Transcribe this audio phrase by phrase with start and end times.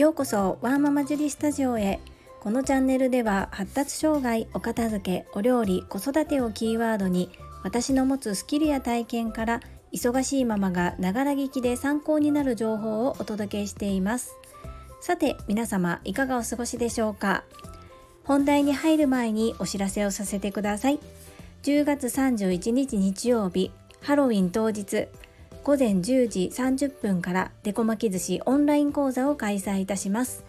[0.00, 2.00] ようこそワーママジュリスタジオへ。
[2.40, 7.28] このチャンネルでは発達障害お片付けお料理子育てをキーワードに
[7.62, 9.60] 私の持つスキルや体験から
[9.92, 14.36] 忙しいママがながら聞きで参考になる情報をお届けしています。
[15.02, 17.44] さて皆様いかがお過ごしでしょうか？
[18.24, 20.98] 本題に入る前にお知らせをさせてください。
[21.64, 25.08] 10月31日日曜日ハロウィン当日。
[25.62, 30.42] 午前10時30分からデコ巻き寿司オンライン講座を開催いたします。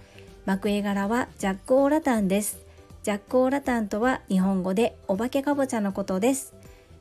[0.46, 2.60] 幕絵柄はジャックオーラタンです。
[3.04, 6.54] ジャックオーラタンとは日本語でお化けかぼちゃのことです。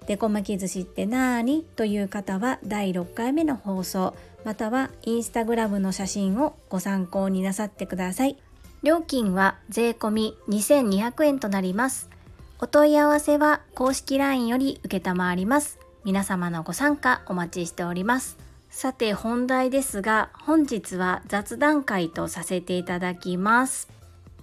[0.07, 1.62] デコ巻き寿司ってなーに？
[1.77, 8.37] という方は第6回目の放送またはインスタグラムの写真をご参考になさってください。
[8.83, 12.11] 料金は税込2200円となります。
[12.59, 15.01] お問い合わせは公式 LINE より受
[15.35, 15.79] ります。
[16.03, 18.39] 皆様のご参加お待ちしております。
[18.71, 23.88] さて本題ですが本日は雑談会とさせていただきます。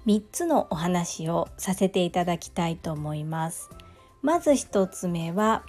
[0.06, 3.72] 3つのお話をさせていただきたいと思います。
[4.22, 5.64] まず1つ目は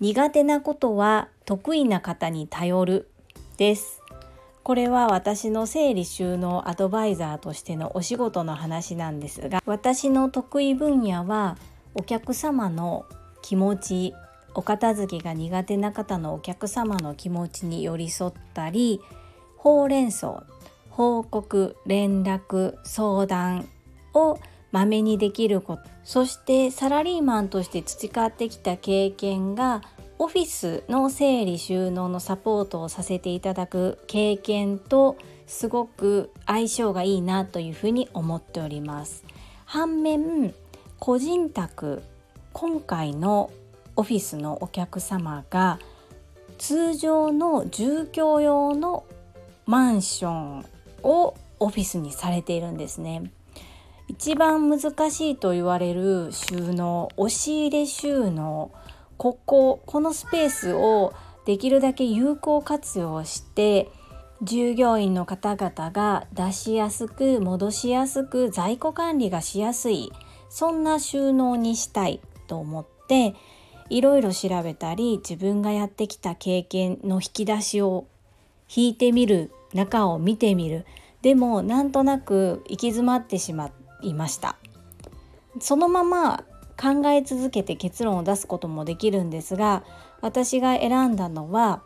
[0.00, 3.10] 苦手なことは得意な方に頼る
[3.58, 4.00] です。
[4.62, 11.56] これは私の整理収納アドバイザーとしてのお仕事の話なんですが私の得意分野は
[11.94, 13.04] お客様の
[13.42, 14.14] 気持ち
[14.54, 19.00] お片付けが苦手な方のお客様の気持ちに寄り添ったり
[19.56, 20.44] ほうれん草
[20.90, 23.68] 報告連絡相談
[24.14, 24.38] を
[24.72, 29.82] まめにできることそしてサラリーマンとして培ってきた経験が
[30.18, 39.24] オフィスの整理収納のサポートをさせていただく経験とすごく相性がいいなというふうに思っております。
[39.64, 40.54] 反面
[40.98, 42.02] 個人宅
[42.52, 43.50] 今回の
[44.00, 45.78] オフィスのお客様が
[46.56, 49.04] 通常の住居用の
[49.66, 50.64] マンション
[51.02, 53.30] をオフィスにされているんですね。
[54.08, 58.72] 一番難しいと言われる収納押し入れ収納
[59.18, 61.12] こここのスペースを
[61.44, 63.90] できるだけ有効活用して
[64.40, 70.10] 従業員の方々が出しやすく戻しやすく在庫管理がしやすい
[70.48, 73.34] そんな収納にしたいと思って
[73.90, 78.06] いろいろ調べたり自分がやってきた経験の引き出しを
[78.74, 80.86] 引いてみる中を見てみる。
[81.22, 83.70] でもなんとなく行き詰まってしま
[84.00, 84.56] いました。
[85.60, 86.44] そのまま
[86.80, 89.84] 考え続けて結論を出すこともできるんですが
[90.22, 91.82] 私が選んだのは、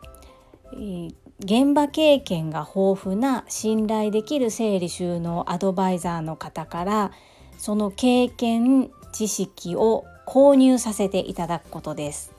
[0.73, 7.11] えー、現場経験が豊富な信頼できる整理収納アドバイザーの方から
[7.57, 12.33] その経験知識を購入させていただくことです。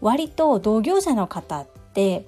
[0.00, 2.26] 割と同業者の方って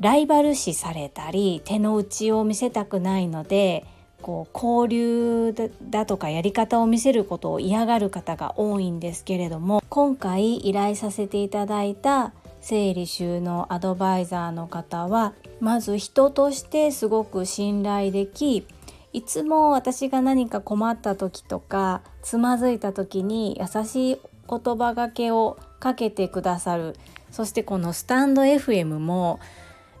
[0.00, 3.84] ライバル視されたり手の内を見せたくないので
[4.22, 5.54] こう交流
[5.90, 18.66] だとかやり方を見せることを嫌がる方が多いんですけれども今回依頼させていただいた整理収納アドバイザーの方はまず人としてすごく信頼でき
[19.12, 26.96] いつも私が何か困った時とかつまずいた時に優しい言葉がけをかけてくださる。
[27.30, 29.38] そしてこのスタンド FM も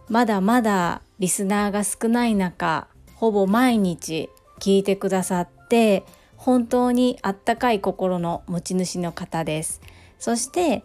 [0.08, 4.28] まだまだリスナーが少ない中ほぼ毎日
[4.58, 6.04] 聞いてくださって
[6.36, 9.80] 本当にあったかい心の持ち主の方です。
[10.18, 10.82] そして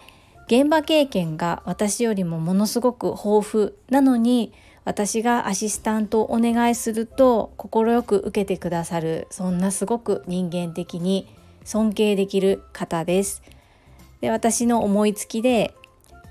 [0.47, 4.53] 現場経験が私よりもものすごく豊富なのに
[4.85, 11.27] 私がアシスタントをお願いすると快く受けてくださるそんなすごく人間的に
[11.63, 13.41] 尊敬できる方です。
[14.21, 15.73] で私の思いつきで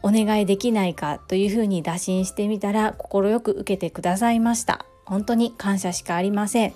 [0.02, 4.86] お願いできないかというふうに打診してみたら快く受けてくださいました。
[5.04, 6.74] 本当に感謝しかありません。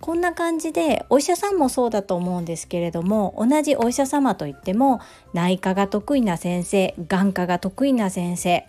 [0.00, 5.00] こんな感じでお医者さんもそうだと思うんですけれども同じお医者様といっても
[5.32, 8.66] 内科が得意な先生眼科が得意な先生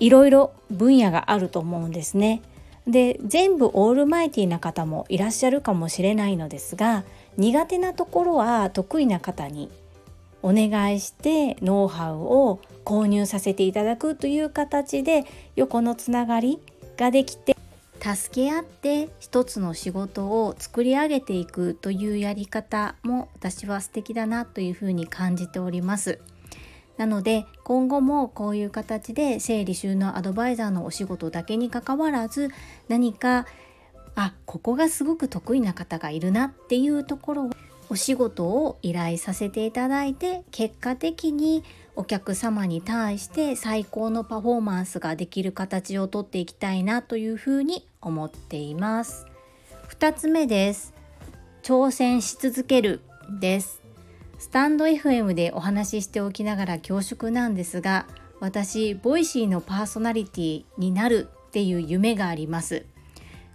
[0.00, 2.42] いろいろ分野があると思うんですね。
[2.86, 7.04] で全部オールマイティな方もいらっしゃるかもしれないのですが
[7.36, 9.70] 苦手なところは得意な方に
[10.42, 15.24] お願いしてノウハウを購入させていただくという形で
[15.54, 16.58] 横のつながり
[16.96, 17.56] ができて
[18.00, 26.20] 助け合って一つの仕事を作り上げていくというやり方も私は素敵だなというふうに感じております。
[26.98, 32.50] なので今後もこういう形で整理収納アドバイザーのお仕事だけにかかわらず
[32.88, 33.46] 何か
[34.14, 37.50] あここがすごく得意な方がいるなっていうところを
[37.88, 41.64] お仕事を依頼させていただいて結果的に
[41.96, 49.26] お客様に対して最高のパフォーマンスができる形をとっていきたいなというふうに思っています。
[49.88, 50.94] 2つ目です
[51.62, 53.00] 挑戦し続ける
[53.40, 53.77] です
[54.38, 58.06] スタンド FM でお話ししておきながら恐縮なんですが
[58.38, 62.86] 私 Voicy のパーソナリティになるっていう夢があります。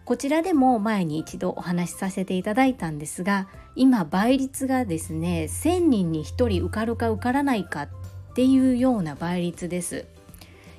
[0.04, 7.90] こちらでも前に一度お話しさせていただいたんですが今倍率がですね1000人に1人受かるか受からないかっ
[8.36, 10.06] ていうような倍率です。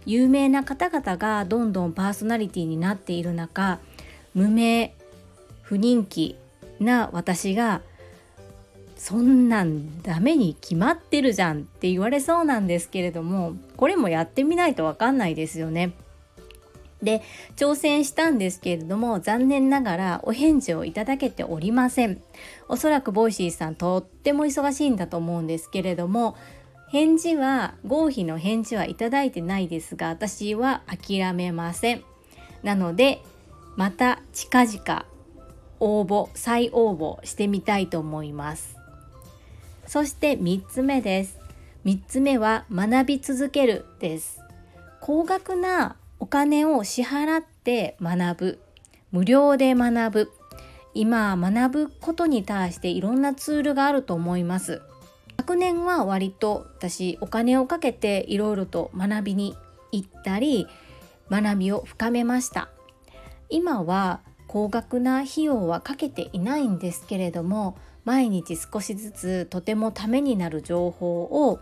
[0.05, 3.81] 有名な方々がどんどんパーソナリティになっている中
[4.35, 4.95] 無名
[5.63, 6.37] 不人気
[6.79, 7.81] な私が
[9.05, 15.93] そんなんダメに決まってるじゃんって言われそうなんですけれどもこれもやってみないとわかんないですよね。
[17.03, 17.21] で
[17.55, 22.23] 挑戦したんですけれども残念ながらお返事をいただけておりません。
[22.67, 26.35] おそらく Voicy さんとっても忙しいんだと思うんですけれども
[26.89, 32.03] 返事は合否の返事はいただいてないですが私は諦めません。
[32.63, 33.21] なので
[33.77, 35.05] また近々
[35.79, 38.84] 応募再応募してみたいと思います。
[39.87, 41.39] そして3つ目です。
[41.85, 44.41] 3つ目は学び続けるです。
[45.01, 48.59] 高額なお金を支払って学ぶ。
[49.13, 50.33] 無料で学ぶ。
[50.95, 54.81] 今学ぶことに対していろんなツールがあると思います。
[55.37, 59.55] 昨年は割と私お金をかけていろいろと学びに
[59.93, 60.67] 行ったり
[61.31, 62.71] 学びを深めました。
[63.51, 71.61] 今は高額な費用はかけていないんですけれども毎日少しずつとてもためになる情報を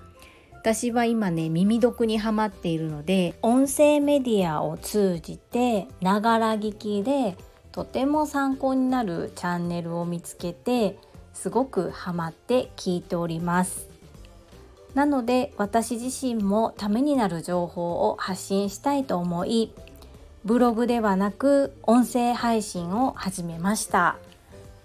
[0.55, 7.37] 私は今ね耳読にはまっているので音声メディアを通じてながら聞きで
[7.73, 10.99] とても参考になるチャンネルを見つけて
[11.33, 13.89] すごくハマって聞いております。
[14.95, 19.73] なので私自身もためになる情報を発信したいと思い
[20.45, 24.19] ブログではなく音声配信を始めました。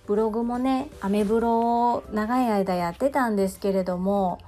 [0.08, 4.40] ブログもねアメブロを長い間やってたんですけれども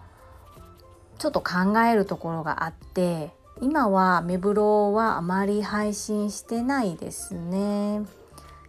[1.18, 8.06] ちょっと考えるところがあって今はメブロはあまり配信してないですね。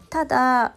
[0.09, 0.75] ただ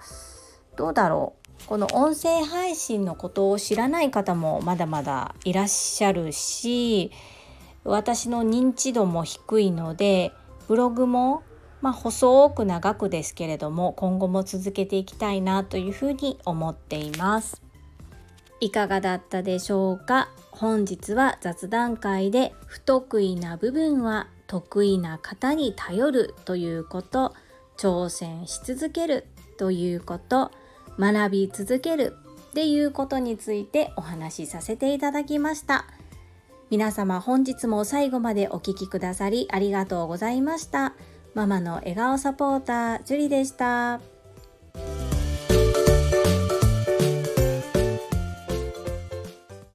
[0.76, 1.44] どうだろう。
[1.66, 7.10] この音声配信のことを知らない方もまだまだいらっしゃるし
[7.86, 10.34] 私の認知度も低いので
[10.68, 11.42] ブログも
[11.84, 17.62] まあ、細く長くですけれども今後も続けていきたいなというふうに思っています。
[18.62, 20.30] いかがだったでしょうか？
[20.52, 27.36] 本日は雑談会で不得意な部分は得意な方に頼るということ
[27.76, 29.26] 挑戦し続ける
[29.58, 30.52] ということ
[30.98, 32.16] 学び続ける
[32.52, 35.86] っていうことについてお話しさせていただきました。
[36.70, 40.94] 皆様本日も最後までお聴きくださりありがとうございました。
[41.34, 44.13] ママの笑顔サポータージュリでした。